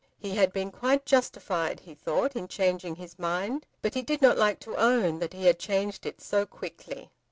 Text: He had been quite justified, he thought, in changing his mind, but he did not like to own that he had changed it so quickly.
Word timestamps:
He 0.17 0.31
had 0.35 0.51
been 0.51 0.71
quite 0.71 1.05
justified, 1.05 1.79
he 1.81 1.93
thought, 1.93 2.35
in 2.35 2.47
changing 2.47 2.95
his 2.95 3.19
mind, 3.19 3.67
but 3.83 3.93
he 3.93 4.01
did 4.01 4.19
not 4.19 4.35
like 4.35 4.59
to 4.61 4.75
own 4.75 5.19
that 5.19 5.31
he 5.33 5.45
had 5.45 5.59
changed 5.59 6.07
it 6.07 6.19
so 6.21 6.43
quickly. 6.43 7.11